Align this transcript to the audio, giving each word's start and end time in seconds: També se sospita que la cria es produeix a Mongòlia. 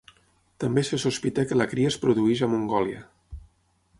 També 0.63 0.83
se 0.87 0.97
sospita 1.03 1.45
que 1.51 1.59
la 1.59 1.69
cria 1.75 1.91
es 1.93 1.99
produeix 2.05 2.43
a 2.47 2.51
Mongòlia. 2.55 3.05